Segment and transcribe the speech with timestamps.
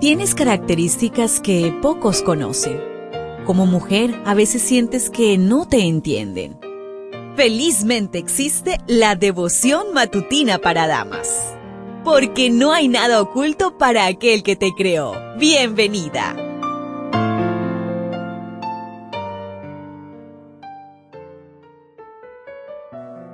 [0.00, 2.80] Tienes características que pocos conocen.
[3.44, 6.56] Como mujer, a veces sientes que no te entienden.
[7.34, 11.52] Felizmente existe la devoción matutina para damas.
[12.04, 15.14] Porque no hay nada oculto para aquel que te creó.
[15.36, 16.36] Bienvenida.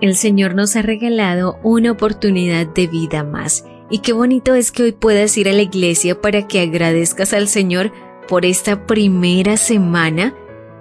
[0.00, 4.82] El Señor nos ha regalado una oportunidad de vida más y qué bonito es que
[4.82, 7.92] hoy puedas ir a la iglesia para que agradezcas al Señor
[8.28, 10.34] por esta primera semana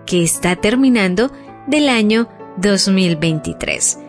[0.06, 1.32] que está terminando
[1.68, 2.28] del año
[2.58, 4.00] 2023.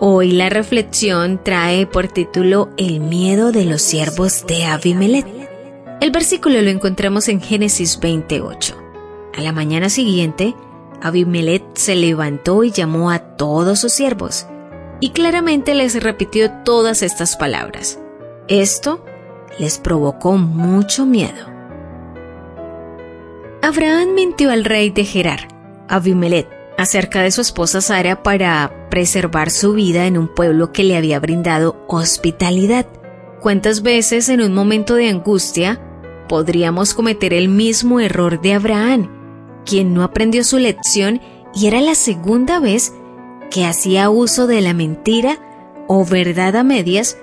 [0.00, 5.26] Hoy la reflexión trae por título El miedo de los siervos de Abimelech.
[6.00, 8.76] El versículo lo encontramos en Génesis 28.
[9.36, 10.54] A la mañana siguiente,
[11.00, 14.46] Abimelech se levantó y llamó a todos sus siervos,
[15.00, 18.00] y claramente les repitió todas estas palabras.
[18.48, 19.04] Esto
[19.58, 21.46] les provocó mucho miedo.
[23.60, 25.48] Abraham mintió al rey de Gerar,
[25.86, 30.96] Abimelech, acerca de su esposa Sara para preservar su vida en un pueblo que le
[30.96, 32.86] había brindado hospitalidad.
[33.42, 35.78] ¿Cuántas veces en un momento de angustia
[36.26, 39.10] podríamos cometer el mismo error de Abraham,
[39.66, 41.20] quien no aprendió su lección
[41.54, 42.94] y era la segunda vez
[43.50, 45.38] que hacía uso de la mentira
[45.86, 47.18] o verdad a medias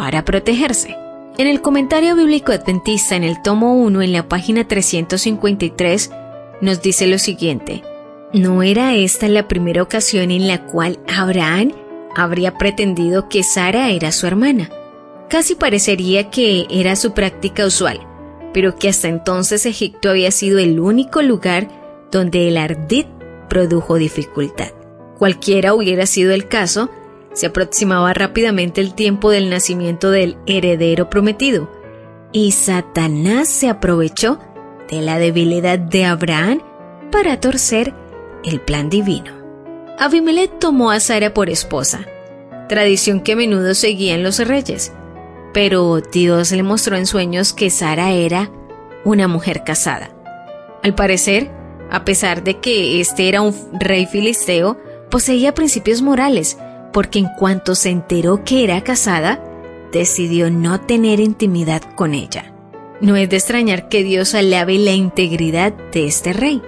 [0.00, 0.96] para protegerse.
[1.36, 6.10] En el comentario bíblico adventista en el tomo 1 en la página 353
[6.62, 7.82] nos dice lo siguiente,
[8.32, 11.72] no era esta la primera ocasión en la cual Abraham
[12.16, 14.70] habría pretendido que Sara era su hermana.
[15.28, 18.00] Casi parecería que era su práctica usual,
[18.54, 21.68] pero que hasta entonces Egipto había sido el único lugar
[22.10, 23.04] donde el ardid
[23.50, 24.70] produjo dificultad.
[25.18, 26.88] Cualquiera hubiera sido el caso,
[27.40, 31.70] se aproximaba rápidamente el tiempo del nacimiento del heredero prometido,
[32.32, 34.38] y Satanás se aprovechó
[34.90, 36.60] de la debilidad de Abraham
[37.10, 37.94] para torcer
[38.44, 39.32] el plan divino.
[39.98, 42.06] Abimelech tomó a Sara por esposa,
[42.68, 44.92] tradición que a menudo seguían los reyes,
[45.54, 48.50] pero Dios le mostró en sueños que Sara era
[49.02, 50.10] una mujer casada.
[50.82, 51.50] Al parecer,
[51.90, 54.76] a pesar de que este era un rey filisteo,
[55.10, 56.58] poseía principios morales,
[56.92, 59.42] porque en cuanto se enteró que era casada,
[59.92, 62.52] decidió no tener intimidad con ella.
[63.00, 66.62] No es de extrañar que Dios alabe la integridad de este rey.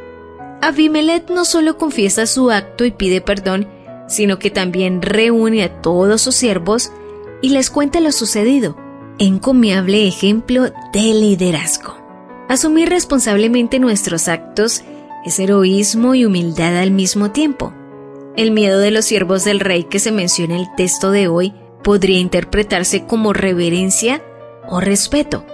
[0.60, 3.68] Abimelech no solo confiesa su acto y pide perdón,
[4.08, 6.92] sino que también reúne a todos sus siervos
[7.40, 8.76] y les cuenta lo sucedido,
[9.18, 11.96] encomiable ejemplo de liderazgo.
[12.48, 14.82] Asumir responsablemente nuestros actos
[15.24, 17.72] es heroísmo y humildad al mismo tiempo.
[18.36, 21.54] El miedo de los siervos del rey que se menciona en el texto de hoy
[21.82, 24.22] podría interpretarse como reverencia
[24.66, 25.44] o respeto.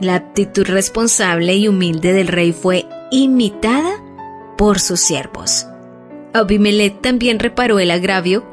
[0.00, 3.92] La actitud responsable y humilde del rey fue imitada
[4.56, 5.66] por sus siervos.
[6.32, 8.44] Abimelech también reparó el agravio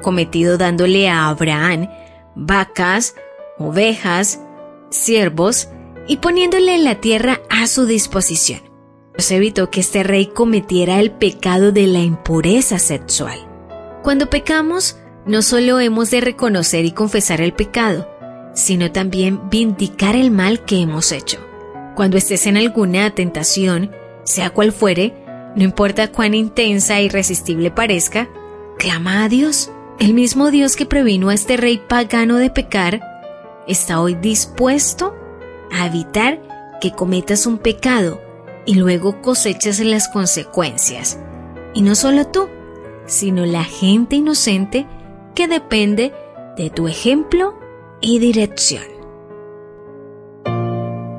[0.00, 1.88] cometido dándole a Abraham
[2.36, 3.16] vacas,
[3.58, 4.40] ovejas,
[4.90, 5.68] siervos
[6.06, 8.73] y poniéndole la tierra a su disposición
[9.16, 13.38] se evitó que este rey cometiera el pecado de la impureza sexual.
[14.02, 18.08] Cuando pecamos, no solo hemos de reconocer y confesar el pecado,
[18.54, 21.38] sino también vindicar el mal que hemos hecho.
[21.94, 23.92] Cuando estés en alguna tentación,
[24.24, 25.14] sea cual fuere,
[25.54, 28.28] no importa cuán intensa e irresistible parezca,
[28.78, 29.70] clama a Dios.
[30.00, 33.00] El mismo Dios que previno a este rey pagano de pecar,
[33.68, 35.14] está hoy dispuesto
[35.70, 36.42] a evitar
[36.80, 38.20] que cometas un pecado
[38.66, 41.18] y luego cosechas las consecuencias.
[41.74, 42.48] Y no solo tú,
[43.06, 44.86] sino la gente inocente
[45.34, 46.12] que depende
[46.56, 47.58] de tu ejemplo
[48.00, 48.84] y dirección.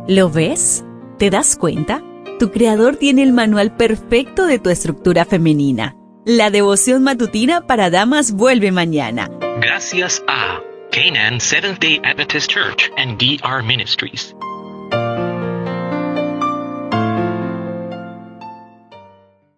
[0.07, 0.83] ¿Lo ves?
[1.17, 2.03] ¿Te das cuenta?
[2.39, 5.95] Tu creador tiene el manual perfecto de tu estructura femenina.
[6.25, 9.29] La devoción matutina para damas vuelve mañana.
[9.61, 10.59] Gracias a
[10.91, 14.35] Canaan Seventh Day Adventist Church and DR Ministries.